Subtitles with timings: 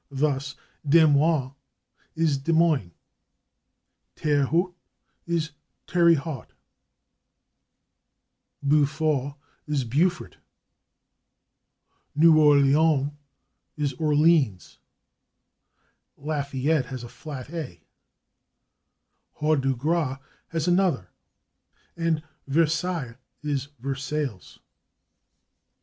[0.09, 0.55] Thus
[0.87, 1.53] /Des Moines/
[2.15, 2.91] is /dee moyns/,
[4.15, 4.73] /Terre Haute/
[5.27, 5.51] is
[5.87, 6.53] /terry hut/,
[8.65, 9.35] /Beaufort/
[9.67, 10.37] is /byu fort/,
[12.17, 13.11] /New Orleans/
[13.77, 14.79] is /or leens/,
[16.19, 17.81] /Lafayette/ has a flat /a/,
[19.39, 21.11] /Havre de Grace/ has another,
[21.95, 24.57] and /Versailles/ is /ver sales